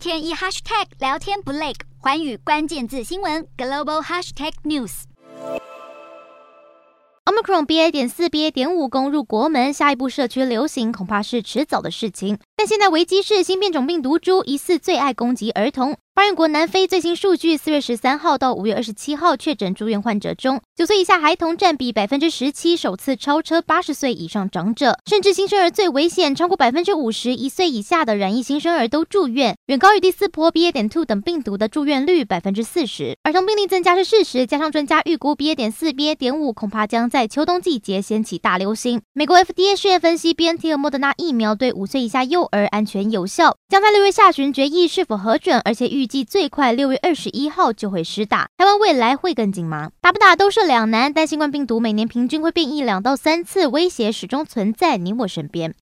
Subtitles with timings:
[0.00, 5.02] 天一 hashtag 聊天不累，环宇关键字新闻 global hashtag news。
[7.26, 7.90] Omicron BA.
[7.90, 8.50] 点四 BA.
[8.50, 12.38] 点五攻入国门，下一步社区流行恐怕是迟早的事情。
[12.56, 15.94] 但现在维基是新变种病毒株疑似最爱攻击儿童。
[16.12, 24.98] 发源国南非最新数据，四月十三号到五月二十七号确诊住院患者中，九岁以下孩童占比百分之十七，首次超车八十岁以上长者。
[25.06, 30.70] 甚至新生儿最危险，超过百分之五十一岁以下的染疫新生儿都住院，远高于第四波 BA.
[30.70, 33.16] 点 two 等病毒的住院率百分之四十。
[33.22, 35.54] 儿童病例增加是事实，加上专家预估 BA.
[35.54, 36.14] 点四、BA.
[36.14, 39.00] 点五恐怕将在秋冬季节掀起大流行。
[39.14, 46.90] 美国 FDA 试验分析，BNT 和莫德纳疫苗对五岁以下幼儿安全有效，将在六月下旬决议是否核准，而且预计最快六。
[46.90, 49.92] 月二十一号就会施打，台湾未来会更紧吗？
[50.00, 55.72] 打不打都是两难，但新冠病毒每年平均会变异两到三次，威胁始终存在你我身边。